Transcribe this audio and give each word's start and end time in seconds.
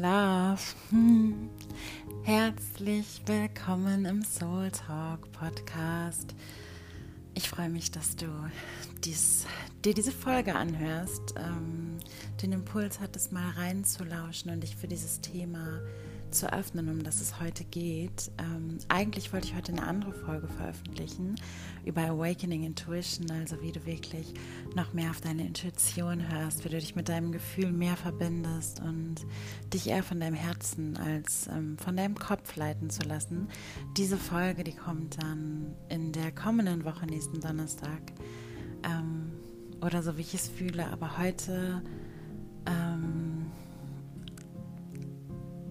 Love. 0.00 0.62
Hm. 0.88 1.50
Herzlich 2.22 3.20
willkommen 3.26 4.06
im 4.06 4.22
Soul 4.22 4.70
Talk 4.70 5.30
Podcast. 5.32 6.34
Ich 7.34 7.50
freue 7.50 7.68
mich, 7.68 7.90
dass 7.90 8.16
du 8.16 8.24
dies, 9.04 9.44
dir 9.84 9.92
diese 9.92 10.12
Folge 10.12 10.54
anhörst, 10.54 11.34
ähm, 11.36 11.98
den 12.40 12.52
Impuls 12.52 12.98
hattest, 13.00 13.32
mal 13.32 13.50
reinzulauschen 13.50 14.50
und 14.50 14.62
dich 14.62 14.74
für 14.74 14.88
dieses 14.88 15.20
Thema 15.20 15.66
zu 15.66 16.09
öffnen, 16.46 16.88
um 16.88 17.02
das 17.02 17.20
es 17.20 17.40
heute 17.40 17.64
geht. 17.64 18.30
Ähm, 18.38 18.78
eigentlich 18.88 19.32
wollte 19.32 19.48
ich 19.48 19.54
heute 19.54 19.72
eine 19.72 19.86
andere 19.86 20.12
Folge 20.12 20.48
veröffentlichen 20.48 21.34
über 21.84 22.02
Awakening 22.02 22.64
Intuition, 22.64 23.30
also 23.30 23.60
wie 23.62 23.72
du 23.72 23.84
wirklich 23.86 24.34
noch 24.74 24.92
mehr 24.92 25.10
auf 25.10 25.20
deine 25.20 25.46
Intuition 25.46 26.30
hörst, 26.30 26.64
wie 26.64 26.68
du 26.68 26.78
dich 26.78 26.94
mit 26.94 27.08
deinem 27.08 27.32
Gefühl 27.32 27.72
mehr 27.72 27.96
verbindest 27.96 28.80
und 28.80 29.16
dich 29.72 29.88
eher 29.88 30.02
von 30.02 30.20
deinem 30.20 30.36
Herzen 30.36 30.96
als 30.96 31.48
ähm, 31.48 31.76
von 31.78 31.96
deinem 31.96 32.14
Kopf 32.14 32.56
leiten 32.56 32.90
zu 32.90 33.02
lassen. 33.02 33.48
Diese 33.96 34.16
Folge, 34.16 34.64
die 34.64 34.74
kommt 34.74 35.22
dann 35.22 35.74
in 35.88 36.12
der 36.12 36.32
kommenden 36.32 36.84
Woche, 36.84 37.06
nächsten 37.06 37.40
Donnerstag. 37.40 38.12
Ähm, 38.84 39.32
oder 39.80 40.02
so 40.02 40.16
wie 40.16 40.22
ich 40.22 40.34
es 40.34 40.48
fühle, 40.48 40.86
aber 40.88 41.18
heute 41.18 41.82
ähm, 42.66 43.46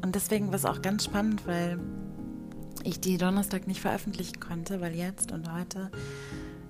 und 0.01 0.15
deswegen 0.15 0.47
war 0.47 0.55
es 0.55 0.65
auch 0.65 0.81
ganz 0.81 1.05
spannend, 1.05 1.45
weil 1.45 1.79
ich 2.83 2.99
die 2.99 3.17
Donnerstag 3.17 3.67
nicht 3.67 3.81
veröffentlichen 3.81 4.39
konnte, 4.39 4.81
weil 4.81 4.95
jetzt 4.95 5.31
und 5.31 5.51
heute 5.51 5.91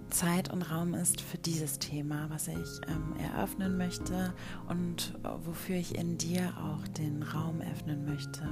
Zeit 0.10 0.52
und 0.52 0.64
Raum 0.64 0.96
ist 0.96 1.22
für 1.22 1.38
dieses 1.38 1.80
Thema, 1.80 2.30
was 2.30 2.48
ich 2.48 2.82
ähm, 2.88 3.16
eröffnen 3.18 3.78
möchte 3.78 4.34
und 4.68 5.14
wofür 5.46 5.76
ich 5.76 5.96
in 5.96 6.18
dir 6.18 6.54
auch 6.58 6.88
den 6.88 7.22
Raum 7.24 7.62
öffnen 7.62 8.06
möchte. 8.06 8.48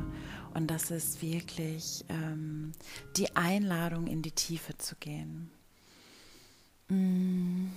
Und 0.53 0.67
das 0.67 0.91
ist 0.91 1.21
wirklich 1.21 2.05
ähm, 2.09 2.73
die 3.15 3.35
Einladung, 3.35 4.07
in 4.07 4.21
die 4.21 4.31
Tiefe 4.31 4.77
zu 4.77 4.95
gehen. 4.99 5.49
Mm, 6.89 7.67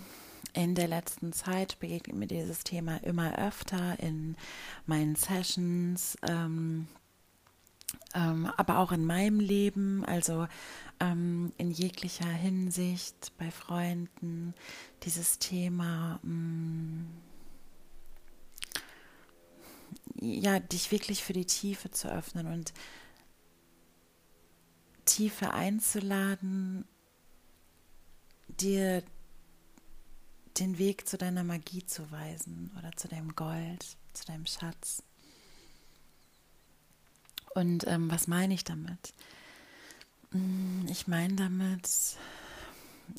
in 0.53 0.75
der 0.75 0.89
letzten 0.89 1.33
Zeit 1.33 1.79
begegnet 1.79 2.17
mir 2.17 2.27
dieses 2.27 2.65
Thema 2.65 2.97
immer 2.99 3.39
öfter 3.39 3.99
in 4.01 4.37
meinen 4.87 5.17
Sessions. 5.17 6.17
Ähm, 6.29 6.89
ähm, 8.15 8.51
aber 8.57 8.79
auch 8.79 8.93
in 8.93 9.05
meinem 9.05 9.41
Leben, 9.41 10.05
also 10.05 10.47
ähm, 11.01 11.53
in 11.57 11.71
jeglicher 11.71 12.29
Hinsicht 12.29 13.33
bei 13.39 13.51
Freunden, 13.51 14.55
dieses 15.03 15.39
Thema, 15.39 16.21
mh, 16.23 16.33
mm, 16.33 17.07
ja, 20.21 20.61
dich 20.61 20.93
wirklich 20.93 21.25
für 21.25 21.33
die 21.33 21.47
Tiefe 21.47 21.91
zu 21.91 22.13
öffnen 22.13 22.47
und 22.47 22.73
Tiefe 25.05 25.53
einzuladen, 25.53 26.85
dir 28.49 29.03
den 30.59 30.79
Weg 30.79 31.09
zu 31.09 31.17
deiner 31.17 31.45
Magie 31.45 31.85
zu 31.85 32.11
weisen 32.11 32.71
oder 32.79 32.93
zu 32.97 33.09
deinem 33.09 33.35
Gold, 33.35 33.97
zu 34.13 34.25
deinem 34.27 34.47
Schatz. 34.47 35.03
Und 37.55 37.87
ähm, 37.87 38.11
was 38.11 38.27
meine 38.27 38.55
ich 38.55 38.65
damit? 38.65 39.15
Mm, 40.31 40.87
ich 40.89 41.09
meine 41.09 41.35
damit, 41.35 41.89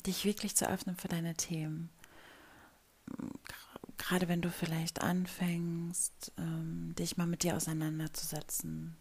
dich 0.06 0.24
wirklich 0.24 0.56
zu 0.56 0.68
öffnen 0.68 0.96
für 0.96 1.08
deine 1.08 1.34
Themen. 1.34 1.90
Gerade 3.98 4.28
wenn 4.28 4.40
du 4.40 4.50
vielleicht 4.50 5.02
anfängst, 5.02 6.32
ähm, 6.38 6.94
dich 6.98 7.16
mal 7.16 7.26
mit 7.26 7.42
dir 7.42 7.56
auseinanderzusetzen, 7.56 8.96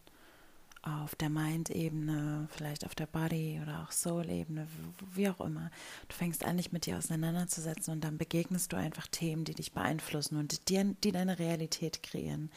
auf 0.84 1.14
der 1.16 1.30
Mind-Ebene, 1.30 2.48
vielleicht 2.50 2.86
auf 2.86 2.96
der 2.96 3.06
Body- 3.06 3.60
oder 3.62 3.84
auch 3.84 3.92
Soul-Ebene, 3.92 4.68
wie 5.14 5.30
auch 5.30 5.40
immer. 5.40 5.70
Du 6.08 6.16
fängst 6.16 6.44
an, 6.44 6.58
dich 6.58 6.72
mit 6.72 6.88
dir 6.88 6.98
auseinanderzusetzen 6.98 7.94
und 7.94 8.04
dann 8.04 8.18
begegnest 8.18 8.74
du 8.74 8.78
einfach 8.78 9.06
Themen, 9.08 9.46
die 9.46 9.54
dich 9.54 9.74
beeinflussen 9.74 10.38
und 10.38 10.70
die, 10.70 10.96
die 11.04 11.12
deine 11.12 11.38
Realität 11.38 12.02
kreieren. 12.02 12.50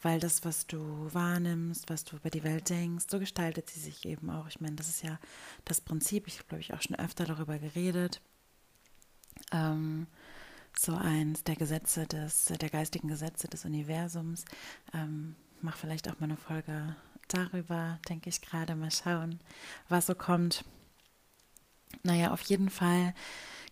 Weil 0.00 0.20
das, 0.20 0.44
was 0.44 0.66
du 0.66 0.78
wahrnimmst, 1.12 1.90
was 1.90 2.04
du 2.04 2.16
über 2.16 2.30
die 2.30 2.44
Welt 2.44 2.70
denkst, 2.70 3.06
so 3.10 3.18
gestaltet 3.18 3.68
sie 3.68 3.80
sich 3.80 4.06
eben 4.06 4.30
auch. 4.30 4.48
Ich 4.48 4.60
meine, 4.60 4.76
das 4.76 4.88
ist 4.88 5.02
ja 5.02 5.18
das 5.66 5.82
Prinzip. 5.82 6.28
Ich 6.28 6.46
glaube 6.48 6.62
ich, 6.62 6.72
auch 6.72 6.80
schon 6.80 6.96
öfter 6.96 7.26
darüber 7.26 7.58
geredet. 7.58 8.22
Ähm, 9.52 10.06
so 10.78 10.94
eins 10.94 11.44
der 11.44 11.56
Gesetze 11.56 12.06
des, 12.06 12.46
der 12.46 12.70
geistigen 12.70 13.08
Gesetze 13.08 13.48
des 13.48 13.66
Universums. 13.66 14.46
Ähm, 14.94 15.36
mach 15.60 15.76
vielleicht 15.76 16.08
auch 16.08 16.20
mal 16.20 16.24
eine 16.24 16.36
Folge 16.36 16.96
darüber, 17.28 17.98
denke 18.08 18.28
ich 18.28 18.40
gerade. 18.40 18.74
Mal 18.74 18.90
schauen, 18.90 19.40
was 19.88 20.06
so 20.06 20.14
kommt. 20.14 20.64
Naja, 22.02 22.32
auf 22.32 22.42
jeden 22.42 22.70
Fall 22.70 23.14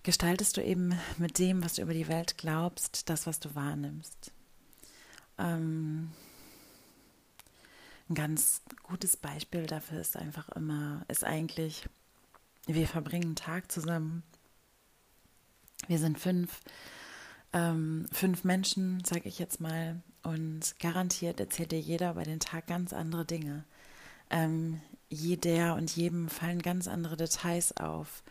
gestaltest 0.02 0.56
du 0.56 0.62
eben 0.62 0.98
mit 1.18 1.38
dem, 1.38 1.64
was 1.64 1.74
du 1.74 1.82
über 1.82 1.94
die 1.94 2.08
Welt 2.08 2.38
glaubst, 2.38 3.08
das, 3.08 3.26
was 3.26 3.40
du 3.40 3.54
wahrnimmst. 3.54 4.32
Ähm, 5.38 6.12
ein 8.08 8.14
ganz 8.14 8.62
gutes 8.82 9.16
Beispiel 9.16 9.66
dafür 9.66 10.00
ist 10.00 10.16
einfach 10.16 10.48
immer, 10.50 11.04
ist 11.08 11.24
eigentlich, 11.24 11.88
wir 12.66 12.86
verbringen 12.86 13.24
einen 13.24 13.36
Tag 13.36 13.72
zusammen. 13.72 14.22
Wir 15.88 15.98
sind 15.98 16.18
fünf, 16.18 16.60
ähm, 17.52 18.06
fünf 18.12 18.44
Menschen, 18.44 19.02
sage 19.04 19.28
ich 19.28 19.38
jetzt 19.38 19.60
mal, 19.60 20.02
und 20.24 20.74
garantiert 20.80 21.38
erzählt 21.38 21.72
dir 21.72 21.80
jeder 21.80 22.10
über 22.10 22.24
den 22.24 22.40
Tag 22.40 22.66
ganz 22.66 22.92
andere 22.92 23.24
Dinge. 23.24 23.64
Ähm, 24.30 24.80
jeder 25.08 25.76
und 25.76 25.94
jedem 25.94 26.28
fallen 26.28 26.62
ganz 26.62 26.88
andere 26.88 27.16
Details 27.16 27.76
auf. 27.76 28.22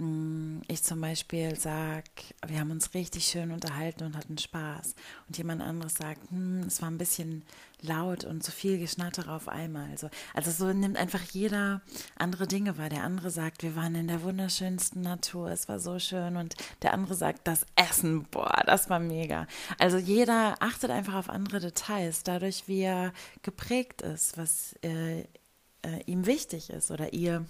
Mm, 0.00 0.62
ich 0.66 0.82
zum 0.82 1.00
Beispiel 1.00 1.54
sage, 1.56 2.04
wir 2.46 2.58
haben 2.58 2.70
uns 2.70 2.94
richtig 2.94 3.26
schön 3.26 3.50
unterhalten 3.52 4.04
und 4.04 4.16
hatten 4.16 4.38
Spaß. 4.38 4.94
Und 5.28 5.36
jemand 5.36 5.60
anderes 5.60 5.94
sagt, 5.94 6.30
hm, 6.30 6.62
es 6.66 6.80
war 6.80 6.90
ein 6.90 6.96
bisschen 6.96 7.44
laut 7.82 8.24
und 8.24 8.42
zu 8.42 8.50
viel 8.50 8.78
Geschnatter 8.78 9.30
auf 9.30 9.48
einmal. 9.48 9.90
Also, 9.90 10.08
also 10.32 10.50
so 10.50 10.72
nimmt 10.72 10.96
einfach 10.96 11.22
jeder 11.32 11.82
andere 12.16 12.46
Dinge 12.46 12.78
wahr. 12.78 12.88
Der 12.88 13.04
andere 13.04 13.30
sagt, 13.30 13.62
wir 13.62 13.76
waren 13.76 13.94
in 13.94 14.08
der 14.08 14.22
wunderschönsten 14.22 15.02
Natur, 15.02 15.50
es 15.50 15.68
war 15.68 15.78
so 15.78 15.98
schön. 15.98 16.36
Und 16.36 16.54
der 16.80 16.94
andere 16.94 17.14
sagt, 17.14 17.46
das 17.46 17.66
Essen, 17.76 18.24
boah, 18.30 18.62
das 18.64 18.88
war 18.88 19.00
mega. 19.00 19.46
Also 19.78 19.98
jeder 19.98 20.62
achtet 20.62 20.90
einfach 20.90 21.14
auf 21.14 21.28
andere 21.28 21.60
Details, 21.60 22.22
dadurch 22.22 22.68
wie 22.68 22.80
er 22.80 23.12
geprägt 23.42 24.00
ist, 24.00 24.38
was 24.38 24.74
äh, 24.82 25.20
äh, 25.20 26.02
ihm 26.06 26.24
wichtig 26.24 26.70
ist 26.70 26.90
oder 26.90 27.12
ihr 27.12 27.44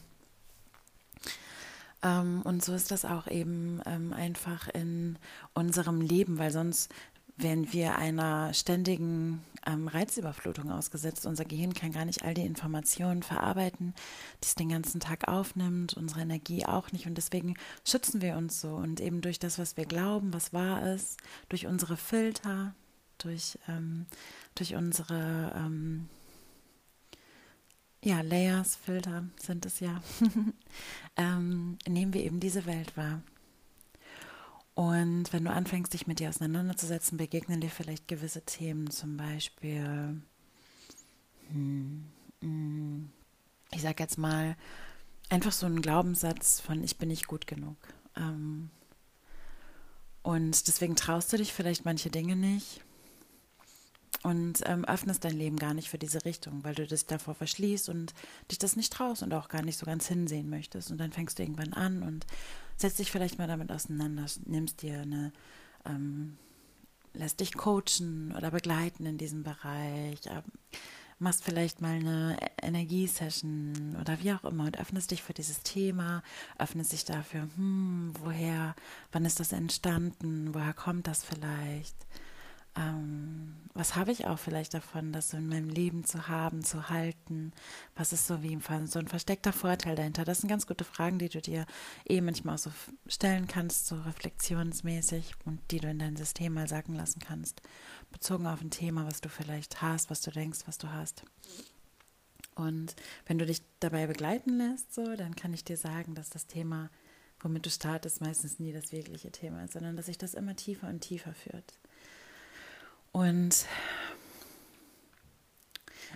ähm, 2.02 2.42
und 2.42 2.64
so 2.64 2.74
ist 2.74 2.90
das 2.90 3.04
auch 3.04 3.26
eben 3.26 3.80
ähm, 3.86 4.12
einfach 4.12 4.68
in 4.68 5.18
unserem 5.54 6.00
Leben, 6.00 6.38
weil 6.38 6.50
sonst 6.50 6.90
wären 7.36 7.72
wir 7.72 7.96
einer 7.96 8.52
ständigen 8.54 9.42
ähm, 9.66 9.88
Reizüberflutung 9.88 10.70
ausgesetzt. 10.70 11.26
Unser 11.26 11.44
Gehirn 11.44 11.74
kann 11.74 11.92
gar 11.92 12.04
nicht 12.04 12.22
all 12.22 12.34
die 12.34 12.44
Informationen 12.44 13.22
verarbeiten, 13.22 13.94
die 14.42 14.46
es 14.46 14.54
den 14.54 14.68
ganzen 14.68 15.00
Tag 15.00 15.28
aufnimmt, 15.28 15.94
unsere 15.94 16.20
Energie 16.20 16.66
auch 16.66 16.92
nicht. 16.92 17.06
Und 17.06 17.16
deswegen 17.16 17.54
schützen 17.86 18.20
wir 18.20 18.36
uns 18.36 18.60
so. 18.60 18.74
Und 18.74 19.00
eben 19.00 19.20
durch 19.20 19.38
das, 19.38 19.58
was 19.58 19.76
wir 19.76 19.86
glauben, 19.86 20.32
was 20.32 20.52
wahr 20.52 20.94
ist, 20.94 21.18
durch 21.48 21.66
unsere 21.66 21.96
Filter, 21.96 22.74
durch, 23.18 23.58
ähm, 23.68 24.06
durch 24.54 24.74
unsere 24.74 25.52
ähm, 25.56 26.08
ja, 28.02 28.20
Layers, 28.22 28.76
Filter 28.76 29.24
sind 29.38 29.66
es 29.66 29.80
ja, 29.80 30.00
ähm, 31.16 31.78
nehmen 31.86 32.14
wir 32.14 32.24
eben 32.24 32.40
diese 32.40 32.66
Welt 32.66 32.96
wahr. 32.96 33.22
Und 34.74 35.32
wenn 35.32 35.44
du 35.44 35.50
anfängst, 35.50 35.92
dich 35.92 36.06
mit 36.06 36.20
dir 36.20 36.30
auseinanderzusetzen, 36.30 37.18
begegnen 37.18 37.60
dir 37.60 37.70
vielleicht 37.70 38.08
gewisse 38.08 38.42
Themen, 38.42 38.90
zum 38.90 39.18
Beispiel, 39.18 40.22
hm, 41.50 42.04
hm, 42.40 43.10
ich 43.72 43.82
sag 43.82 44.00
jetzt 44.00 44.16
mal, 44.16 44.56
einfach 45.28 45.52
so 45.52 45.66
ein 45.66 45.82
Glaubenssatz 45.82 46.60
von 46.60 46.82
ich 46.82 46.96
bin 46.96 47.08
nicht 47.08 47.26
gut 47.26 47.46
genug. 47.46 47.76
Ähm, 48.16 48.70
und 50.22 50.66
deswegen 50.66 50.96
traust 50.96 51.32
du 51.32 51.36
dich 51.36 51.52
vielleicht 51.52 51.84
manche 51.84 52.10
Dinge 52.10 52.36
nicht 52.36 52.82
und 54.22 54.60
ähm, 54.66 54.84
öffnest 54.84 55.24
dein 55.24 55.36
Leben 55.36 55.56
gar 55.56 55.72
nicht 55.72 55.88
für 55.88 55.98
diese 55.98 56.24
Richtung, 56.24 56.62
weil 56.62 56.74
du 56.74 56.86
das 56.86 57.06
davor 57.06 57.34
verschließt 57.34 57.88
und 57.88 58.12
dich 58.50 58.58
das 58.58 58.76
nicht 58.76 58.92
traust 58.92 59.22
und 59.22 59.32
auch 59.32 59.48
gar 59.48 59.62
nicht 59.62 59.78
so 59.78 59.86
ganz 59.86 60.06
hinsehen 60.08 60.50
möchtest. 60.50 60.90
Und 60.90 60.98
dann 60.98 61.12
fängst 61.12 61.38
du 61.38 61.42
irgendwann 61.42 61.72
an 61.72 62.02
und 62.02 62.26
setzt 62.76 62.98
dich 62.98 63.10
vielleicht 63.10 63.38
mal 63.38 63.48
damit 63.48 63.72
auseinander, 63.72 64.26
nimmst 64.44 64.82
dir 64.82 65.00
eine, 65.00 65.32
ähm, 65.86 66.36
lässt 67.14 67.40
dich 67.40 67.54
coachen 67.54 68.34
oder 68.36 68.50
begleiten 68.50 69.06
in 69.06 69.16
diesem 69.16 69.42
Bereich, 69.42 70.26
äh, 70.26 70.42
machst 71.18 71.44
vielleicht 71.44 71.80
mal 71.80 71.96
eine 71.96 72.36
Energiesession 72.62 73.96
oder 74.00 74.20
wie 74.22 74.32
auch 74.32 74.44
immer 74.44 74.64
und 74.64 74.78
öffnest 74.78 75.10
dich 75.10 75.22
für 75.22 75.34
dieses 75.34 75.62
Thema, 75.62 76.22
öffnest 76.58 76.92
dich 76.92 77.04
dafür, 77.04 77.48
hm, 77.56 78.12
woher, 78.20 78.74
wann 79.12 79.24
ist 79.24 79.40
das 79.40 79.52
entstanden, 79.52 80.54
woher 80.54 80.72
kommt 80.74 81.06
das 81.06 81.22
vielleicht? 81.22 81.96
Ähm, 82.76 83.56
was 83.74 83.96
habe 83.96 84.12
ich 84.12 84.26
auch 84.26 84.38
vielleicht 84.38 84.74
davon, 84.74 85.12
das 85.12 85.30
so 85.30 85.36
in 85.36 85.48
meinem 85.48 85.68
Leben 85.68 86.04
zu 86.04 86.28
haben, 86.28 86.62
zu 86.62 86.88
halten? 86.88 87.52
Was 87.96 88.12
ist 88.12 88.26
so 88.26 88.42
wie 88.42 88.58
so 88.86 88.98
ein 88.98 89.08
versteckter 89.08 89.52
Vorteil 89.52 89.96
dahinter? 89.96 90.24
Das 90.24 90.40
sind 90.40 90.48
ganz 90.48 90.66
gute 90.66 90.84
Fragen, 90.84 91.18
die 91.18 91.28
du 91.28 91.40
dir 91.40 91.66
eh 92.08 92.20
manchmal 92.20 92.54
auch 92.54 92.58
so 92.58 92.70
stellen 93.06 93.48
kannst, 93.48 93.86
so 93.86 93.96
reflexionsmäßig 93.96 95.34
und 95.44 95.60
die 95.70 95.80
du 95.80 95.88
in 95.88 95.98
dein 95.98 96.16
System 96.16 96.54
mal 96.54 96.68
sacken 96.68 96.94
lassen 96.94 97.20
kannst, 97.20 97.60
bezogen 98.12 98.46
auf 98.46 98.60
ein 98.60 98.70
Thema, 98.70 99.06
was 99.06 99.20
du 99.20 99.28
vielleicht 99.28 99.82
hast, 99.82 100.10
was 100.10 100.20
du 100.20 100.30
denkst, 100.30 100.60
was 100.66 100.78
du 100.78 100.90
hast. 100.92 101.24
Und 102.54 102.94
wenn 103.26 103.38
du 103.38 103.46
dich 103.46 103.62
dabei 103.80 104.06
begleiten 104.06 104.58
lässt, 104.58 104.94
so, 104.94 105.16
dann 105.16 105.34
kann 105.34 105.54
ich 105.54 105.64
dir 105.64 105.76
sagen, 105.76 106.14
dass 106.14 106.30
das 106.30 106.46
Thema, 106.46 106.90
womit 107.40 107.66
du 107.66 107.70
startest, 107.70 108.20
meistens 108.20 108.58
nie 108.58 108.72
das 108.72 108.92
wirkliche 108.92 109.32
Thema 109.32 109.64
ist, 109.64 109.72
sondern 109.72 109.96
dass 109.96 110.06
sich 110.06 110.18
das 110.18 110.34
immer 110.34 110.54
tiefer 110.54 110.88
und 110.88 111.00
tiefer 111.00 111.32
führt. 111.32 111.79
Und 113.12 113.66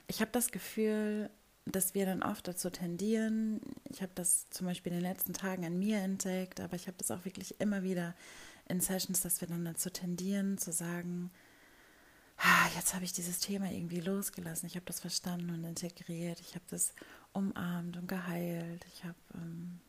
ich 0.06 0.20
habe 0.20 0.30
das 0.32 0.50
Gefühl, 0.50 1.30
dass 1.66 1.94
wir 1.94 2.06
dann 2.06 2.22
oft 2.22 2.46
dazu 2.46 2.70
tendieren, 2.70 3.60
ich 3.90 4.02
habe 4.02 4.12
das 4.14 4.50
zum 4.50 4.66
Beispiel 4.66 4.92
in 4.92 4.98
den 5.00 5.08
letzten 5.10 5.32
Tagen 5.32 5.64
an 5.64 5.78
mir 5.78 5.98
entdeckt, 5.98 6.60
aber 6.60 6.76
ich 6.76 6.86
habe 6.86 6.98
das 6.98 7.10
auch 7.10 7.24
wirklich 7.24 7.60
immer 7.60 7.82
wieder 7.82 8.14
in 8.68 8.80
Sessions, 8.80 9.20
dass 9.20 9.40
wir 9.40 9.48
dann 9.48 9.64
dazu 9.64 9.90
tendieren 9.90 10.58
zu 10.58 10.72
sagen, 10.72 11.30
jetzt 12.74 12.94
habe 12.94 13.04
ich 13.04 13.12
dieses 13.12 13.38
Thema 13.38 13.70
irgendwie 13.70 14.00
losgelassen, 14.00 14.66
ich 14.66 14.76
habe 14.76 14.86
das 14.86 15.00
verstanden 15.00 15.50
und 15.50 15.64
integriert, 15.64 16.40
ich 16.40 16.54
habe 16.54 16.64
das 16.68 16.94
umarmt 17.32 17.96
und 17.96 18.08
geheilt, 18.08 18.84
ich 18.92 19.04
habe 19.04 19.16
ähm, 19.34 19.80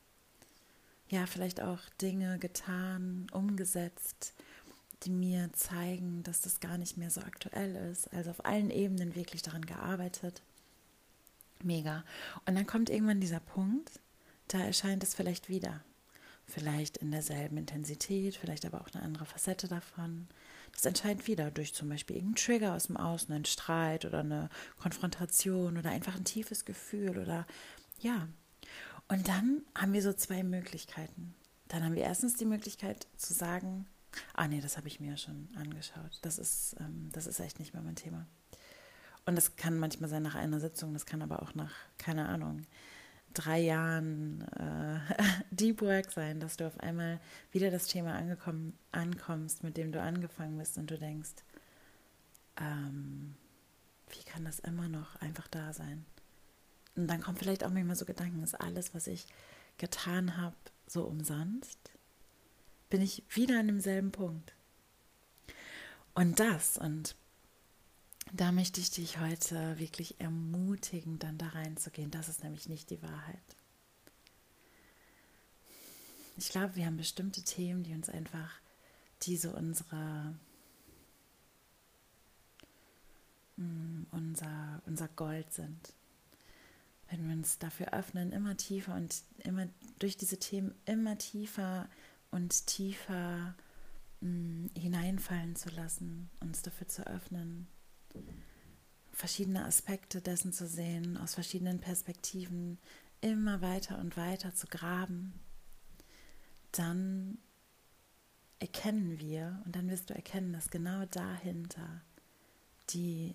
ja 1.10 1.26
vielleicht 1.26 1.62
auch 1.62 1.80
Dinge 2.02 2.40
getan, 2.40 3.28
umgesetzt, 3.32 4.34
die 5.06 5.12
mir 5.12 5.52
zeigen, 5.54 6.24
dass 6.24 6.42
das 6.42 6.60
gar 6.60 6.78
nicht 6.78 6.98
mehr 6.98 7.10
so 7.10 7.22
aktuell 7.22 7.76
ist. 7.92 8.12
Also 8.14 8.32
auf 8.32 8.46
allen 8.46 8.70
Ebenen 8.70 9.16
wirklich 9.16 9.42
daran 9.42 9.66
gearbeitet. 9.66 10.42
Mega. 11.64 12.04
Und 12.46 12.56
dann 12.56 12.68
kommt 12.68 12.90
irgendwann 12.90 13.22
dieser 13.22 13.40
Punkt, 13.40 14.00
da 14.48 14.60
erscheint 14.60 15.04
es 15.04 15.16
vielleicht 15.16 15.50
wieder. 15.50 15.84
Vielleicht 16.48 16.98
in 16.98 17.12
derselben 17.12 17.58
Intensität, 17.58 18.36
vielleicht 18.36 18.66
aber 18.66 18.82
auch 18.82 18.94
eine 18.94 19.04
andere 19.04 19.26
Facette 19.26 19.68
davon. 19.68 20.28
Das 20.74 20.86
entscheidet 20.86 21.28
wieder 21.28 21.50
durch 21.50 21.74
zum 21.74 21.90
Beispiel 21.90 22.18
irgendeinen 22.18 22.46
Trigger 22.46 22.76
aus 22.76 22.88
dem 22.88 22.98
Außen, 22.98 23.34
einen 23.34 23.46
Streit 23.46 24.06
oder 24.06 24.20
eine 24.20 24.50
Konfrontation 24.78 25.78
oder 25.78 25.90
einfach 25.90 26.16
ein 26.16 26.26
tiefes 26.26 26.66
Gefühl 26.66 27.18
oder 27.18 27.48
ja. 28.00 28.28
Und 29.08 29.28
dann 29.28 29.62
haben 29.76 29.94
wir 29.94 30.02
so 30.02 30.14
zwei 30.14 30.44
Möglichkeiten. 30.44 31.34
Dann 31.68 31.84
haben 31.84 31.96
wir 31.96 32.04
erstens 32.04 32.36
die 32.36 32.46
Möglichkeit 32.46 33.08
zu 33.18 33.34
sagen, 33.34 33.88
Ah 34.34 34.48
nee, 34.48 34.62
das 34.62 34.78
habe 34.78 34.88
ich 34.88 35.00
mir 35.00 35.18
schon 35.18 35.50
angeschaut. 35.56 36.20
Das 36.22 36.38
ist, 36.38 36.76
ähm, 36.80 37.10
das 37.12 37.28
ist 37.28 37.40
echt 37.40 37.60
nicht 37.60 37.74
mehr 37.74 37.84
mein 37.84 37.96
Thema. 37.96 38.26
Und 39.26 39.36
das 39.36 39.56
kann 39.56 39.80
manchmal 39.80 40.10
sein 40.10 40.24
nach 40.24 40.36
einer 40.36 40.60
Sitzung, 40.60 40.94
das 40.94 41.06
kann 41.06 41.22
aber 41.22 41.42
auch 41.42 41.56
nach, 41.56 41.74
keine 41.98 42.28
Ahnung, 42.28 42.62
drei 43.34 43.60
Jahren 43.60 44.42
äh, 44.52 45.00
Deep 45.52 45.82
Work 45.82 46.12
sein, 46.12 46.40
dass 46.40 46.58
du 46.58 46.68
auf 46.68 46.80
einmal 46.80 47.20
wieder 47.52 47.72
das 47.72 47.88
Thema 47.88 48.16
angekommen, 48.16 48.78
ankommst, 48.92 49.64
mit 49.64 49.78
dem 49.78 49.92
du 49.92 50.02
angefangen 50.02 50.58
bist 50.58 50.78
und 50.78 50.90
du 50.92 50.98
denkst, 50.98 51.34
ähm, 52.58 53.36
wie 54.10 54.24
kann 54.24 54.46
das 54.46 54.60
immer 54.60 54.88
noch 54.88 55.16
einfach 55.18 55.48
da 55.48 55.74
sein? 55.74 56.06
Und 56.96 57.08
dann 57.08 57.22
kommt 57.22 57.40
vielleicht 57.40 57.64
auch 57.64 57.72
manchmal 57.72 57.96
so 57.96 58.06
Gedanken, 58.06 58.44
ist 58.44 58.60
alles, 58.60 58.94
was 58.94 59.08
ich 59.08 59.26
getan 59.78 60.38
habe, 60.38 60.56
so 60.88 61.04
umsonst? 61.04 61.92
Bin 62.90 63.02
ich 63.02 63.24
wieder 63.30 63.60
an 63.60 63.68
demselben 63.68 64.12
Punkt. 64.12 64.54
Und 66.14 66.40
das, 66.40 66.78
und 66.78 67.16
da 68.34 68.52
möchte 68.52 68.80
ich 68.80 68.92
dich 68.92 69.20
heute 69.20 69.78
wirklich 69.80 70.20
ermutigen, 70.20 71.20
dann 71.20 71.38
da 71.38 71.48
reinzugehen. 71.48 72.12
Das 72.12 72.30
ist 72.30 72.44
nämlich 72.44 72.70
nicht 72.70 72.90
die 72.90 73.02
Wahrheit. 73.02 73.56
Ich 76.38 76.50
glaube, 76.50 76.76
wir 76.76 76.86
haben 76.86 76.98
bestimmte 76.98 77.44
Themen, 77.44 77.84
die 77.84 77.94
uns 77.94 78.10
einfach, 78.10 78.60
die 79.24 79.38
so 79.38 79.52
unsere, 79.52 80.36
mm, 83.56 84.04
unser, 84.12 84.82
unser 84.86 85.08
Gold 85.10 85.54
sind. 85.54 85.94
Wenn 87.10 87.28
wir 87.28 87.36
uns 87.36 87.60
dafür 87.60 87.94
öffnen, 87.94 88.32
immer 88.32 88.58
tiefer 88.58 88.96
und 88.96 89.22
immer 89.38 89.68
durch 90.00 90.18
diese 90.18 90.38
Themen 90.38 90.74
immer 90.86 91.18
tiefer 91.18 91.88
und 92.36 92.68
tiefer 92.68 93.56
mh, 94.20 94.30
mm, 94.30 94.70
hineinfallen 94.78 95.56
zu 95.56 95.70
lassen, 95.70 96.30
uns 96.42 96.62
dafür 96.62 96.88
zu 96.88 97.08
öffnen, 97.08 97.68
verschiedene 99.14 99.64
Aspekte 99.64 100.22
dessen 100.22 100.52
zu 100.52 100.68
sehen, 100.68 101.16
aus 101.16 101.36
verschiedenen 101.36 101.80
Perspektiven 101.80 102.78
immer 103.22 103.62
weiter 103.62 103.98
und 104.00 104.18
weiter 104.18 104.54
zu 104.54 104.68
graben, 104.68 105.34
dann 106.74 107.38
erkennen 108.60 109.18
wir 109.20 109.62
und 109.66 109.74
dann 109.78 109.90
wirst 109.90 110.10
du 110.10 110.14
erkennen, 110.14 110.52
dass 110.52 110.70
genau 110.70 111.06
dahinter 111.06 112.02
die 112.90 113.34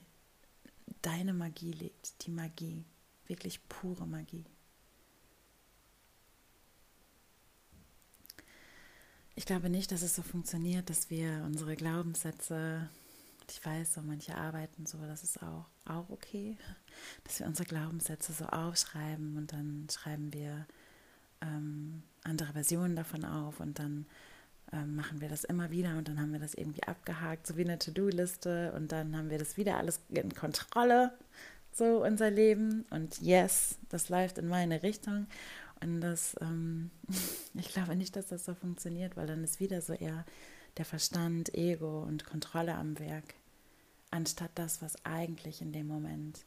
deine 1.00 1.32
Magie 1.32 1.73
liegt, 1.73 2.26
die 2.26 2.31
Magie, 2.31 2.85
wirklich 3.26 3.67
pure 3.67 4.06
Magie. 4.06 4.44
Ich 9.34 9.46
glaube 9.46 9.70
nicht, 9.70 9.92
dass 9.92 10.02
es 10.02 10.14
so 10.14 10.22
funktioniert, 10.22 10.90
dass 10.90 11.10
wir 11.10 11.42
unsere 11.46 11.76
Glaubenssätze, 11.76 12.88
ich 13.48 13.64
weiß, 13.64 13.94
so 13.94 14.02
manche 14.02 14.36
arbeiten 14.36 14.86
so, 14.86 14.98
das 14.98 15.22
ist 15.22 15.42
auch, 15.42 15.66
auch 15.86 16.08
okay, 16.10 16.56
dass 17.24 17.40
wir 17.40 17.46
unsere 17.46 17.66
Glaubenssätze 17.66 18.32
so 18.32 18.44
aufschreiben 18.46 19.36
und 19.36 19.52
dann 19.52 19.86
schreiben 19.90 20.32
wir 20.32 20.66
ähm, 21.40 22.02
andere 22.22 22.52
Versionen 22.52 22.96
davon 22.96 23.24
auf 23.24 23.60
und 23.60 23.78
dann 23.78 24.06
ähm, 24.72 24.94
machen 24.94 25.20
wir 25.20 25.28
das 25.28 25.44
immer 25.44 25.70
wieder 25.70 25.96
und 25.96 26.08
dann 26.08 26.20
haben 26.20 26.32
wir 26.32 26.40
das 26.40 26.54
irgendwie 26.54 26.82
abgehakt, 26.84 27.46
so 27.46 27.56
wie 27.56 27.64
eine 27.64 27.78
To-Do-Liste 27.78 28.72
und 28.76 28.92
dann 28.92 29.16
haben 29.16 29.30
wir 29.30 29.38
das 29.38 29.56
wieder 29.56 29.76
alles 29.78 30.00
in 30.10 30.34
Kontrolle, 30.34 31.12
so 31.72 32.04
unser 32.04 32.30
Leben. 32.30 32.84
Und 32.90 33.20
yes, 33.20 33.78
das 33.88 34.08
läuft 34.08 34.38
in 34.38 34.48
meine 34.48 34.82
Richtung 34.82 35.26
und 35.82 36.00
das, 36.00 36.36
ähm, 36.40 36.90
ich 37.54 37.68
glaube 37.68 37.96
nicht, 37.96 38.16
dass 38.16 38.28
das 38.28 38.44
so 38.44 38.54
funktioniert, 38.54 39.16
weil 39.16 39.26
dann 39.26 39.44
ist 39.44 39.60
wieder 39.60 39.80
so 39.80 39.92
eher 39.92 40.25
der 40.76 40.84
Verstand, 40.84 41.54
Ego 41.54 42.02
und 42.02 42.25
Kontrolle 42.25 42.75
am 42.75 42.99
Werk, 42.99 43.34
anstatt 44.10 44.50
das, 44.54 44.82
was 44.82 45.04
eigentlich 45.04 45.60
in 45.62 45.72
dem 45.72 45.87
Moment 45.87 46.44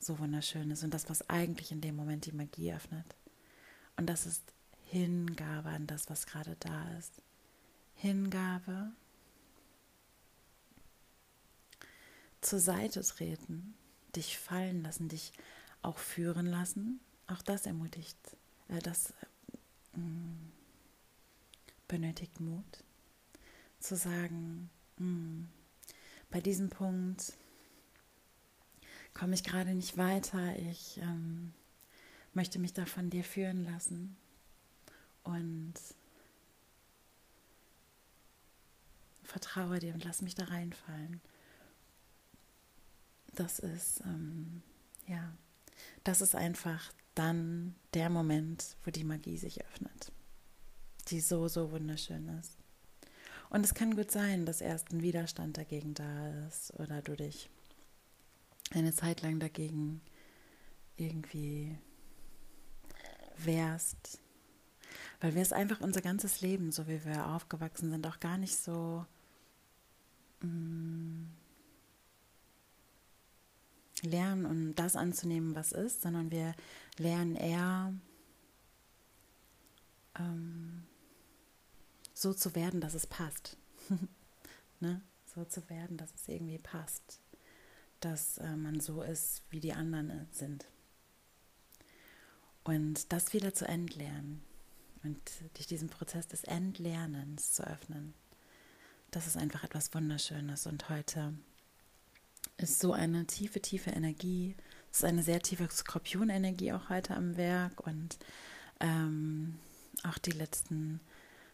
so 0.00 0.18
wunderschön 0.18 0.70
ist 0.70 0.84
und 0.84 0.92
das, 0.92 1.08
was 1.08 1.28
eigentlich 1.30 1.72
in 1.72 1.80
dem 1.80 1.96
Moment 1.96 2.26
die 2.26 2.32
Magie 2.32 2.72
öffnet. 2.72 3.06
Und 3.96 4.06
das 4.06 4.26
ist 4.26 4.42
Hingabe 4.86 5.70
an 5.70 5.86
das, 5.86 6.10
was 6.10 6.26
gerade 6.26 6.56
da 6.60 6.90
ist. 6.98 7.22
Hingabe, 7.94 8.92
zur 12.40 12.60
Seite 12.60 13.02
treten, 13.02 13.74
dich 14.14 14.38
fallen 14.38 14.82
lassen, 14.82 15.08
dich 15.08 15.32
auch 15.80 15.98
führen 15.98 16.46
lassen, 16.46 17.00
auch 17.26 17.42
das 17.42 17.66
ermutigt, 17.66 18.18
äh, 18.68 18.78
das 18.80 19.10
äh, 19.10 20.00
benötigt 21.88 22.40
Mut, 22.40 22.84
zu 23.80 23.96
sagen, 23.96 24.70
mh, 24.98 25.06
mm, 25.06 25.48
bei 26.30 26.40
diesem 26.40 26.68
Punkt 26.68 27.34
komme 29.12 29.34
ich 29.34 29.44
gerade 29.44 29.74
nicht 29.74 29.96
weiter, 29.96 30.56
ich 30.56 30.98
ähm, 30.98 31.54
möchte 32.32 32.58
mich 32.58 32.72
da 32.72 32.86
von 32.86 33.10
dir 33.10 33.22
führen 33.22 33.64
lassen 33.64 34.16
und 35.22 35.74
vertraue 39.22 39.78
dir 39.78 39.94
und 39.94 40.04
lass 40.04 40.22
mich 40.22 40.34
da 40.34 40.44
reinfallen. 40.44 41.20
Das 43.34 43.58
ist, 43.58 44.00
ähm, 44.00 44.62
ja, 45.06 45.32
das 46.04 46.20
ist 46.20 46.34
einfach 46.34 46.92
dann 47.14 47.74
der 47.94 48.10
Moment, 48.10 48.76
wo 48.84 48.90
die 48.90 49.04
Magie 49.04 49.36
sich 49.36 49.64
öffnet, 49.64 50.12
die 51.08 51.20
so, 51.20 51.48
so 51.48 51.70
wunderschön 51.70 52.28
ist. 52.40 52.56
Und 53.50 53.64
es 53.64 53.74
kann 53.74 53.94
gut 53.94 54.10
sein, 54.10 54.46
dass 54.46 54.60
erst 54.60 54.92
ein 54.92 55.02
Widerstand 55.02 55.56
dagegen 55.56 55.94
da 55.94 56.46
ist 56.46 56.72
oder 56.80 57.02
du 57.02 57.14
dich 57.14 57.50
eine 58.72 58.92
Zeit 58.92 59.22
lang 59.22 59.38
dagegen 59.38 60.00
irgendwie 60.96 61.78
wehrst. 63.36 64.20
Weil 65.20 65.34
wir 65.34 65.42
es 65.42 65.52
einfach 65.52 65.80
unser 65.80 66.00
ganzes 66.00 66.40
Leben, 66.40 66.72
so 66.72 66.88
wie 66.88 67.04
wir 67.04 67.28
aufgewachsen 67.28 67.90
sind, 67.90 68.06
auch 68.06 68.20
gar 68.20 68.38
nicht 68.38 68.56
so 68.56 69.06
mh, 70.40 70.48
mm, 70.48 71.30
lernen, 74.04 74.46
um 74.46 74.74
das 74.74 74.96
anzunehmen, 74.96 75.54
was 75.54 75.72
ist, 75.72 76.02
sondern 76.02 76.30
wir 76.30 76.54
lernen 76.98 77.36
eher 77.36 77.92
ähm, 80.18 80.84
so 82.12 82.32
zu 82.32 82.54
werden, 82.54 82.80
dass 82.80 82.94
es 82.94 83.06
passt. 83.06 83.56
ne? 84.80 85.02
so 85.34 85.44
zu 85.44 85.68
werden, 85.68 85.96
dass 85.96 86.14
es 86.14 86.28
irgendwie 86.28 86.58
passt, 86.58 87.20
dass 88.00 88.38
äh, 88.38 88.56
man 88.56 88.80
so 88.80 89.02
ist, 89.02 89.42
wie 89.50 89.60
die 89.60 89.72
anderen 89.72 90.10
äh, 90.10 90.26
sind. 90.30 90.66
Und 92.62 93.12
das 93.12 93.32
wieder 93.32 93.52
zu 93.52 93.66
entlernen 93.66 94.42
und 95.02 95.20
dich 95.58 95.66
diesem 95.66 95.88
Prozess 95.88 96.28
des 96.28 96.44
Entlernens 96.44 97.52
zu 97.52 97.66
öffnen, 97.66 98.14
das 99.10 99.26
ist 99.26 99.36
einfach 99.36 99.64
etwas 99.64 99.92
Wunderschönes. 99.92 100.66
Und 100.66 100.88
heute 100.88 101.34
ist 102.56 102.80
so 102.80 102.92
eine 102.92 103.26
tiefe, 103.26 103.60
tiefe 103.60 103.90
Energie. 103.90 104.56
Es 104.90 104.98
ist 104.98 105.04
eine 105.04 105.22
sehr 105.22 105.40
tiefe 105.40 105.68
Skorpionenergie 105.70 106.72
auch 106.72 106.88
heute 106.88 107.14
am 107.14 107.36
Werk 107.36 107.86
und 107.86 108.18
ähm, 108.80 109.58
auch 110.02 110.18
die 110.18 110.32
letzten 110.32 111.00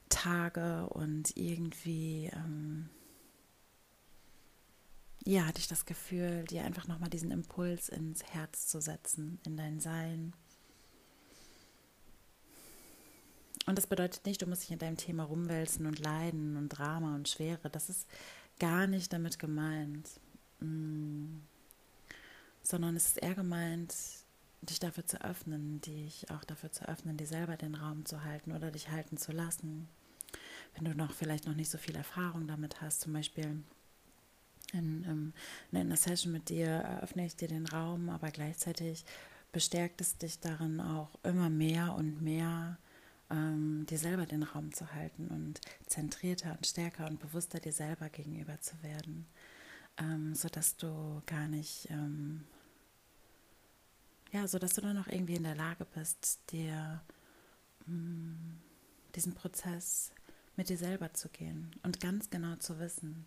Tage 0.09 0.89
und 0.91 1.37
irgendwie, 1.37 2.31
ähm, 2.35 2.91
ja, 5.25 5.47
hatte 5.47 5.61
ich 5.61 5.69
das 5.69 5.87
Gefühl, 5.87 6.45
dir 6.45 6.65
einfach 6.65 6.89
nochmal 6.89 7.11
diesen 7.11 7.31
Impuls 7.31 7.89
ins 7.89 8.25
Herz 8.25 8.67
zu 8.67 8.81
setzen, 8.81 9.39
in 9.47 9.57
dein 9.57 9.81
Sein. 9.81 10.35
Und 13.67 13.79
das 13.79 13.87
bedeutet 13.87 14.27
nicht, 14.27 14.43
du 14.43 14.47
musst 14.47 14.63
dich 14.63 14.73
in 14.73 14.79
deinem 14.79 14.97
Thema 14.97 15.25
rumwälzen 15.25 15.87
und 15.87 15.99
leiden 15.99 16.57
und 16.57 16.71
Drama 16.71 17.15
und 17.15 17.29
Schwere. 17.29 17.71
Das 17.71 17.89
ist 17.89 18.09
gar 18.59 18.87
nicht 18.87 19.13
damit 19.13 19.39
gemeint. 19.39 20.09
Mm. 20.61 21.41
Sondern 22.63 22.97
es 22.97 23.09
ist 23.09 23.19
eher 23.19 23.35
gemeint, 23.35 23.95
dich 24.63 24.79
dafür 24.79 25.07
zu 25.07 25.23
öffnen, 25.25 25.81
dich 25.81 26.31
auch 26.31 26.45
dafür 26.45 26.71
zu 26.71 26.87
öffnen, 26.89 27.17
dir 27.17 27.27
selber 27.27 27.57
den 27.57 27.75
Raum 27.75 28.05
zu 28.05 28.25
halten 28.25 28.53
oder 28.53 28.71
dich 28.71 28.91
halten 28.91 29.17
zu 29.17 29.33
lassen. 29.33 29.89
Wenn 30.75 30.85
du 30.85 30.95
noch 30.95 31.13
vielleicht 31.13 31.47
noch 31.47 31.55
nicht 31.55 31.71
so 31.71 31.79
viel 31.79 31.97
Erfahrung 31.97 32.47
damit 32.47 32.81
hast, 32.81 33.01
zum 33.01 33.13
Beispiel 33.13 33.63
in, 34.73 35.03
in, 35.05 35.33
in 35.73 35.79
einer 35.79 35.97
Session 35.97 36.33
mit 36.33 36.49
dir 36.49 36.69
eröffne 36.69 37.27
ich 37.27 37.37
dir 37.37 37.49
den 37.49 37.67
Raum, 37.67 38.09
aber 38.09 38.31
gleichzeitig 38.31 39.05
bestärkt 39.53 40.01
es 40.01 40.17
dich 40.19 40.39
darin 40.39 40.81
auch 40.81 41.11
immer 41.25 41.51
mehr 41.51 41.95
und 41.95 42.23
mehr 42.23 42.79
ähm, 43.31 43.87
dir 43.89 43.99
selber 43.99 44.27
den 44.27 44.43
Raum 44.43 44.73
zu 44.73 44.93
halten 44.93 45.29
und 45.29 45.61
zentrierter 45.87 46.53
und 46.53 46.67
stärker 46.67 47.07
und 47.07 47.19
bewusster 47.21 47.59
dir 47.59 47.73
selber 47.73 48.09
gegenüber 48.11 48.61
zu 48.61 48.81
werden, 48.83 49.27
ähm, 50.01 50.35
sodass 50.35 50.77
du 50.77 51.23
gar 51.27 51.47
nicht 51.47 51.89
ähm, 51.91 52.45
ja, 54.33 54.47
so 54.47 54.59
dass 54.59 54.75
du 54.75 54.81
dann 54.81 54.99
auch 54.99 55.09
irgendwie 55.09 55.35
in 55.35 55.43
der 55.43 55.57
Lage 55.57 55.85
bist, 55.85 56.41
dir 56.51 57.01
mh, 57.87 57.95
mm, 57.95 58.61
diesen 59.15 59.35
Prozess 59.35 60.13
mit 60.57 60.69
dir 60.69 60.77
selber 60.77 61.13
zu 61.15 61.29
gehen 61.29 61.75
und 61.83 62.01
ganz 62.01 62.31
genau 62.31 62.57
zu 62.57 62.79
wissen, 62.79 63.27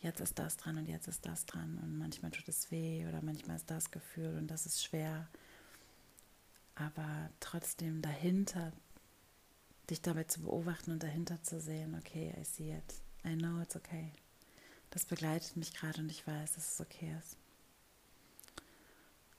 jetzt 0.00 0.20
ist 0.20 0.38
das 0.38 0.56
dran 0.56 0.78
und 0.78 0.88
jetzt 0.88 1.08
ist 1.08 1.26
das 1.26 1.46
dran 1.46 1.78
und 1.82 1.98
manchmal 1.98 2.30
tut 2.30 2.48
es 2.48 2.70
weh 2.70 3.06
oder 3.06 3.22
manchmal 3.22 3.56
ist 3.56 3.70
das 3.70 3.90
Gefühl 3.90 4.36
und 4.38 4.48
das 4.48 4.66
ist 4.66 4.82
schwer, 4.82 5.28
aber 6.74 7.30
trotzdem 7.38 8.02
dahinter 8.02 8.72
dich 9.88 10.00
dabei 10.00 10.24
zu 10.24 10.40
beobachten 10.40 10.92
und 10.92 11.02
dahinter 11.02 11.42
zu 11.42 11.60
sehen, 11.60 11.94
okay, 11.94 12.34
I 12.40 12.44
see 12.44 12.72
it, 12.72 12.94
I 13.24 13.36
know 13.36 13.60
it's 13.60 13.76
okay. 13.76 14.12
Das 14.90 15.04
begleitet 15.04 15.56
mich 15.56 15.72
gerade 15.72 16.00
und 16.00 16.10
ich 16.10 16.26
weiß, 16.26 16.52
dass 16.52 16.74
es 16.74 16.80
okay 16.80 17.16
ist. 17.18 17.36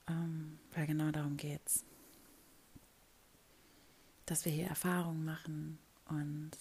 Ähm, 0.08 0.58
weil 0.74 0.86
genau 0.86 1.10
darum 1.10 1.36
geht 1.36 1.60
es. 1.66 1.84
Dass 4.26 4.44
wir 4.44 4.52
hier 4.52 4.66
Erfahrungen 4.66 5.24
machen 5.24 5.78
und 6.06 6.52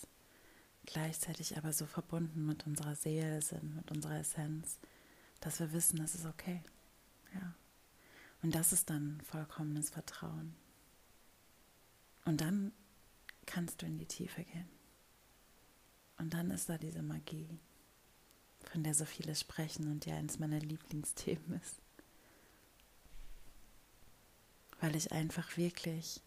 gleichzeitig 0.85 1.57
aber 1.57 1.71
so 1.73 1.85
verbunden 1.85 2.45
mit 2.45 2.65
unserer 2.67 2.95
Seele 2.95 3.41
sind, 3.41 3.75
mit 3.75 3.91
unserer 3.91 4.19
Essenz, 4.19 4.79
dass 5.39 5.59
wir 5.59 5.71
wissen, 5.71 6.01
es 6.01 6.15
ist 6.15 6.25
okay. 6.25 6.61
Ja. 7.33 7.53
Und 8.43 8.55
das 8.55 8.73
ist 8.73 8.89
dann 8.89 9.21
vollkommenes 9.21 9.89
Vertrauen. 9.89 10.55
Und 12.25 12.41
dann 12.41 12.71
kannst 13.45 13.81
du 13.81 13.85
in 13.85 13.97
die 13.97 14.05
Tiefe 14.05 14.43
gehen. 14.43 14.69
Und 16.17 16.33
dann 16.33 16.51
ist 16.51 16.69
da 16.69 16.77
diese 16.77 17.01
Magie, 17.01 17.59
von 18.71 18.83
der 18.83 18.93
so 18.93 19.05
viele 19.05 19.35
sprechen 19.35 19.91
und 19.91 20.05
die 20.05 20.11
eines 20.11 20.39
meiner 20.39 20.59
Lieblingsthemen 20.59 21.59
ist. 21.61 21.81
weil 24.81 24.95
ich 24.95 25.11
einfach 25.11 25.55
wirklich 25.55 26.19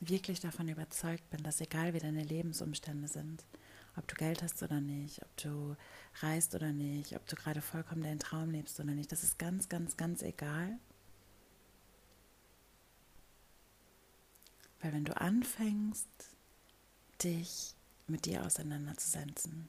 wirklich 0.00 0.38
davon 0.38 0.68
überzeugt 0.68 1.28
bin, 1.30 1.42
dass 1.42 1.62
egal 1.62 1.94
wie 1.94 1.98
deine 1.98 2.22
Lebensumstände 2.22 3.08
sind, 3.08 3.42
ob 3.96 4.06
du 4.06 4.14
Geld 4.16 4.42
hast 4.42 4.62
oder 4.62 4.82
nicht, 4.82 5.22
ob 5.22 5.34
du 5.38 5.76
reist 6.20 6.54
oder 6.54 6.72
nicht, 6.72 7.16
ob 7.16 7.26
du 7.26 7.36
gerade 7.36 7.62
vollkommen 7.62 8.02
deinen 8.02 8.18
Traum 8.18 8.50
lebst 8.50 8.78
oder 8.78 8.92
nicht, 8.92 9.10
das 9.10 9.24
ist 9.24 9.38
ganz, 9.38 9.70
ganz, 9.70 9.96
ganz 9.96 10.20
egal. 10.20 10.78
Weil 14.84 14.92
wenn 14.92 15.06
du 15.06 15.18
anfängst, 15.18 16.06
dich 17.22 17.74
mit 18.06 18.26
dir 18.26 18.44
auseinanderzusetzen, 18.44 19.66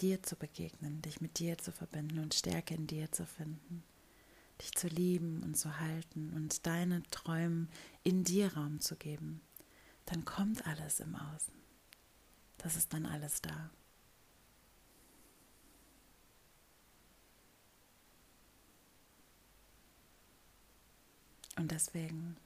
dir 0.00 0.20
zu 0.24 0.34
begegnen, 0.34 1.00
dich 1.02 1.20
mit 1.20 1.38
dir 1.38 1.56
zu 1.56 1.70
verbinden 1.70 2.18
und 2.18 2.34
Stärke 2.34 2.74
in 2.74 2.88
dir 2.88 3.12
zu 3.12 3.24
finden, 3.24 3.84
dich 4.60 4.72
zu 4.72 4.88
lieben 4.88 5.44
und 5.44 5.56
zu 5.56 5.78
halten 5.78 6.32
und 6.34 6.66
deine 6.66 7.04
Träume 7.12 7.68
in 8.02 8.24
dir 8.24 8.52
Raum 8.54 8.80
zu 8.80 8.96
geben, 8.96 9.40
dann 10.06 10.24
kommt 10.24 10.66
alles 10.66 10.98
im 10.98 11.14
Außen. 11.14 11.54
Das 12.58 12.74
ist 12.74 12.92
dann 12.92 13.06
alles 13.06 13.40
da. 13.40 13.70
Und 21.54 21.70
deswegen 21.70 22.36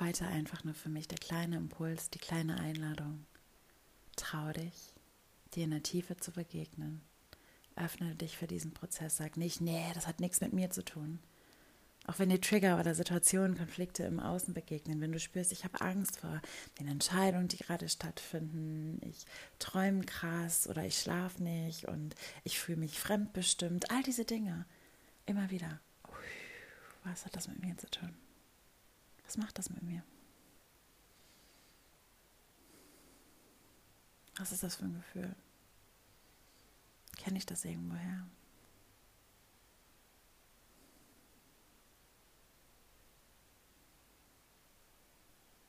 heute 0.00 0.26
einfach 0.26 0.64
nur 0.64 0.74
für 0.74 0.88
mich 0.88 1.08
der 1.08 1.18
kleine 1.18 1.56
Impuls, 1.56 2.10
die 2.10 2.18
kleine 2.18 2.58
Einladung. 2.58 3.26
Trau 4.16 4.52
dich, 4.52 4.94
dir 5.54 5.64
in 5.64 5.70
der 5.70 5.82
Tiefe 5.82 6.16
zu 6.16 6.32
begegnen. 6.32 7.02
Öffne 7.76 8.14
dich 8.14 8.36
für 8.36 8.46
diesen 8.46 8.72
Prozess. 8.72 9.16
Sag 9.16 9.36
nicht, 9.36 9.60
nee, 9.60 9.84
das 9.94 10.06
hat 10.06 10.20
nichts 10.20 10.40
mit 10.40 10.52
mir 10.52 10.70
zu 10.70 10.84
tun. 10.84 11.18
Auch 12.06 12.18
wenn 12.18 12.30
dir 12.30 12.40
Trigger 12.40 12.80
oder 12.80 12.94
Situationen, 12.94 13.56
Konflikte 13.56 14.04
im 14.04 14.20
Außen 14.20 14.54
begegnen, 14.54 15.00
wenn 15.00 15.12
du 15.12 15.20
spürst, 15.20 15.52
ich 15.52 15.64
habe 15.64 15.80
Angst 15.80 16.18
vor 16.20 16.40
den 16.78 16.88
Entscheidungen, 16.88 17.48
die 17.48 17.58
gerade 17.58 17.88
stattfinden, 17.88 19.00
ich 19.06 19.26
träume 19.58 20.04
krass 20.04 20.66
oder 20.66 20.84
ich 20.84 20.98
schlafe 20.98 21.42
nicht 21.42 21.86
und 21.86 22.14
ich 22.42 22.58
fühle 22.58 22.78
mich 22.78 22.98
fremdbestimmt, 22.98 23.90
all 23.90 24.02
diese 24.02 24.24
Dinge, 24.24 24.64
immer 25.26 25.50
wieder, 25.50 25.80
was 27.04 27.26
hat 27.26 27.36
das 27.36 27.48
mit 27.48 27.60
mir 27.60 27.76
zu 27.76 27.88
tun? 27.90 28.16
Was 29.30 29.36
macht 29.36 29.58
das 29.58 29.70
mit 29.70 29.82
mir? 29.82 30.02
Was 34.34 34.50
ist 34.50 34.64
das 34.64 34.74
für 34.74 34.86
ein 34.86 34.94
Gefühl? 34.94 35.36
Kenne 37.16 37.38
ich 37.38 37.46
das 37.46 37.64
irgendwoher? 37.64 38.28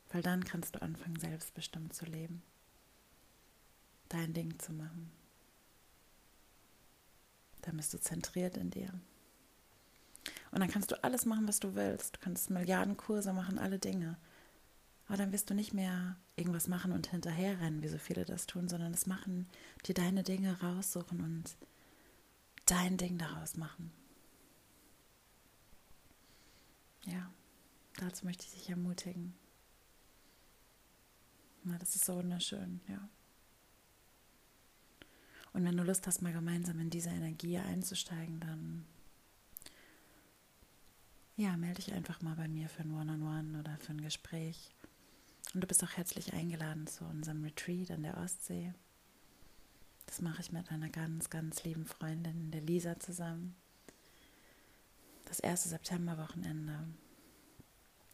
Weil 0.10 0.24
dann 0.24 0.44
kannst 0.44 0.76
du 0.76 0.82
anfangen, 0.82 1.20
selbstbestimmt 1.20 1.94
zu 1.94 2.06
leben, 2.06 2.42
dein 4.10 4.34
Ding 4.34 4.58
zu 4.58 4.74
machen. 4.74 5.12
Dann 7.62 7.78
bist 7.78 7.94
du 7.94 8.00
zentriert 8.00 8.58
in 8.58 8.72
dir. 8.72 8.92
Und 10.52 10.60
dann 10.60 10.70
kannst 10.70 10.92
du 10.92 11.04
alles 11.04 11.26
machen, 11.26 11.48
was 11.48 11.60
du 11.60 11.76
willst. 11.76 12.18
Du 12.18 12.20
kannst 12.20 12.50
Milliardenkurse 12.50 13.34
machen, 13.34 13.58
alle 13.58 13.80
Dinge. 13.80 14.18
Aber 15.08 15.18
dann 15.18 15.32
wirst 15.32 15.50
du 15.50 15.54
nicht 15.54 15.74
mehr 15.74 16.18
irgendwas 16.36 16.68
machen 16.68 16.92
und 16.92 17.08
hinterherrennen, 17.08 17.84
wie 17.84 17.88
so 17.88 17.98
viele 17.98 18.26
das 18.26 18.48
tun, 18.48 18.70
sondern 18.70 18.94
es 18.94 19.08
machen, 19.08 19.48
dir 19.86 19.94
deine 19.94 20.24
Dinge 20.24 20.60
raussuchen 20.62 21.22
und 21.22 21.56
dein 22.66 22.98
Ding 22.98 23.18
daraus 23.18 23.58
machen. 23.58 23.92
Ja, 27.06 27.32
dazu 27.98 28.26
möchte 28.26 28.46
ich 28.46 28.54
dich 28.54 28.70
ermutigen. 28.70 29.34
Na, 31.64 31.78
das 31.78 31.96
ist 31.96 32.06
so 32.06 32.16
wunderschön, 32.16 32.82
ja. 32.88 33.10
Und 35.54 35.66
wenn 35.66 35.76
du 35.76 35.84
Lust 35.84 36.08
hast, 36.08 36.22
mal 36.22 36.32
gemeinsam 36.32 36.80
in 36.80 36.90
diese 36.90 37.10
Energie 37.10 37.58
einzusteigen, 37.58 38.40
dann 38.40 38.86
ja, 41.42 41.58
melde 41.58 41.82
dich 41.82 41.92
einfach 41.94 42.22
mal 42.22 42.36
bei 42.36 42.48
mir 42.48 42.70
für 42.70 42.84
ein 42.84 42.92
One-on-One 42.92 43.42
-on 43.42 43.52
-One 43.54 43.60
oder 43.60 43.76
für 43.78 43.94
ein 43.94 44.02
Gespräch. 44.02 44.70
Und 45.56 45.62
du 45.62 45.68
bist 45.68 45.84
auch 45.84 45.98
herzlich 45.98 46.34
eingeladen 46.34 46.86
zu 46.86 47.04
unserem 47.04 47.44
Retreat 47.44 47.90
an 47.90 48.04
der 48.04 48.18
Ostsee. 48.18 48.74
Das 50.06 50.22
mache 50.22 50.42
ich 50.42 50.52
mit 50.52 50.72
einer 50.72 50.90
ganz, 50.90 51.32
ganz 51.32 51.64
lieben 51.64 51.88
Freundin, 51.88 52.52
der 52.52 52.62
Lisa, 52.62 53.00
zusammen. 53.00 53.56
Das 55.26 55.40
erste 55.40 55.70
Septemberwochenende. 55.70 56.88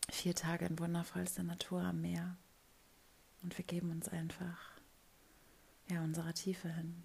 Vier 0.10 0.34
Tage 0.34 0.66
in 0.66 0.80
wundervollster 0.80 1.44
Natur 1.44 1.82
am 1.82 2.00
Meer. 2.00 2.38
Und 3.44 3.58
wir 3.58 3.66
geben 3.66 3.92
uns 3.92 4.08
einfach 4.08 4.72
ja, 5.90 6.02
unserer 6.02 6.34
Tiefe 6.34 6.70
hin. 6.70 7.04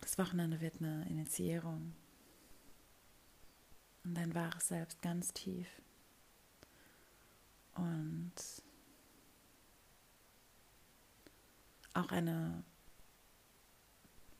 Das 0.00 0.16
Wochenende 0.16 0.62
wird 0.62 0.80
eine 0.80 1.06
Initiierung 1.10 1.92
und 4.04 4.14
dein 4.14 4.34
wahres 4.34 4.68
Selbst 4.68 5.00
ganz 5.02 5.32
tief. 5.32 5.68
Und 7.74 8.32
auch 11.94 12.10
eine 12.10 12.64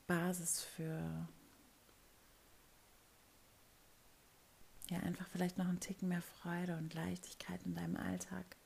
Basis 0.06 0.62
für 0.62 1.28
ja 4.92 5.00
einfach 5.00 5.26
vielleicht 5.28 5.58
noch 5.58 5.68
einen 5.68 5.80
Ticken 5.80 6.08
mehr 6.08 6.22
Freude 6.22 6.76
und 6.76 6.92
Leichtigkeit 6.94 7.62
in 7.64 7.74
deinem 7.74 7.96
Alltag, 7.96 8.56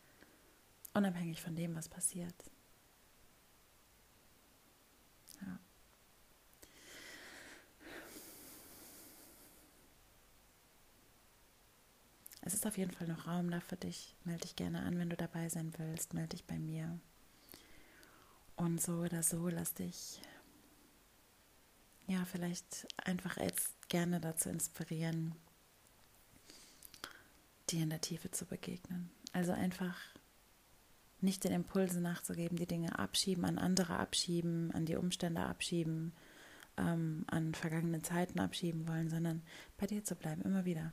unabhängig 0.94 1.40
von 1.40 1.54
dem, 1.54 1.74
was 1.76 1.88
passiert. 1.88 2.34
Ja. 5.40 5.58
Es 12.46 12.54
ist 12.54 12.64
auf 12.64 12.78
jeden 12.78 12.92
Fall 12.92 13.08
noch 13.08 13.26
Raum 13.26 13.50
da 13.50 13.58
für 13.58 13.74
dich. 13.74 14.14
Melde 14.22 14.42
dich 14.42 14.54
gerne 14.54 14.82
an, 14.82 14.96
wenn 15.00 15.10
du 15.10 15.16
dabei 15.16 15.48
sein 15.48 15.72
willst. 15.78 16.14
Melde 16.14 16.36
dich 16.36 16.44
bei 16.44 16.56
mir. 16.60 16.96
Und 18.54 18.80
so 18.80 18.98
oder 18.98 19.24
so, 19.24 19.48
lass 19.48 19.74
dich 19.74 20.20
ja 22.06 22.24
vielleicht 22.24 22.86
einfach 23.04 23.36
jetzt 23.36 23.88
gerne 23.88 24.20
dazu 24.20 24.48
inspirieren, 24.48 25.34
dir 27.68 27.82
in 27.82 27.90
der 27.90 28.00
Tiefe 28.00 28.30
zu 28.30 28.46
begegnen. 28.46 29.10
Also 29.32 29.50
einfach 29.50 29.98
nicht 31.20 31.42
den 31.42 31.50
Impulsen 31.50 32.02
nachzugeben, 32.02 32.56
die 32.56 32.66
Dinge 32.66 32.96
abschieben, 32.96 33.44
an 33.44 33.58
andere 33.58 33.98
abschieben, 33.98 34.70
an 34.70 34.86
die 34.86 34.94
Umstände 34.94 35.40
abschieben, 35.40 36.12
ähm, 36.76 37.24
an 37.26 37.56
vergangene 37.56 38.02
Zeiten 38.02 38.38
abschieben 38.38 38.86
wollen, 38.86 39.10
sondern 39.10 39.42
bei 39.78 39.88
dir 39.88 40.04
zu 40.04 40.14
bleiben, 40.14 40.42
immer 40.42 40.64
wieder. 40.64 40.92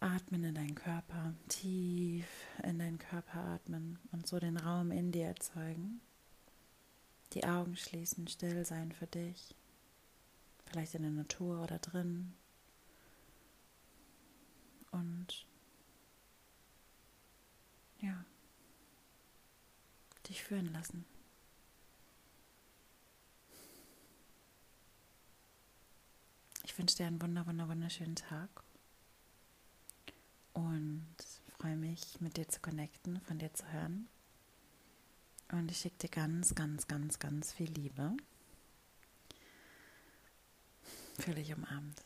Atmen 0.00 0.44
in 0.44 0.54
deinen 0.54 0.74
Körper, 0.74 1.34
tief 1.48 2.26
in 2.62 2.78
deinen 2.78 2.98
Körper 2.98 3.38
atmen 3.38 3.98
und 4.12 4.26
so 4.26 4.38
den 4.38 4.58
Raum 4.58 4.90
in 4.90 5.10
dir 5.10 5.26
erzeugen. 5.26 6.00
Die 7.32 7.44
Augen 7.44 7.76
schließen, 7.76 8.28
still 8.28 8.64
sein 8.64 8.92
für 8.92 9.06
dich. 9.06 9.54
Vielleicht 10.66 10.94
in 10.94 11.02
der 11.02 11.10
Natur 11.10 11.62
oder 11.62 11.78
drin. 11.78 12.34
Und 14.90 15.46
ja, 18.00 18.24
dich 20.28 20.42
führen 20.42 20.72
lassen. 20.72 21.04
Ich 26.64 26.76
wünsche 26.78 26.96
dir 26.96 27.06
einen 27.06 27.22
wunder, 27.22 27.46
wunder, 27.46 27.68
wunderschönen 27.68 28.16
Tag 28.16 28.65
und 30.56 31.06
freue 31.58 31.76
mich, 31.76 32.20
mit 32.20 32.38
dir 32.38 32.48
zu 32.48 32.60
connecten, 32.60 33.20
von 33.20 33.38
dir 33.38 33.52
zu 33.52 33.70
hören. 33.72 34.08
Und 35.52 35.70
ich 35.70 35.78
schicke 35.78 35.98
dir 35.98 36.08
ganz, 36.08 36.54
ganz, 36.54 36.88
ganz, 36.88 37.18
ganz 37.18 37.52
viel 37.52 37.70
Liebe. 37.70 38.16
Dich 41.26 41.54
umarmt. 41.54 42.02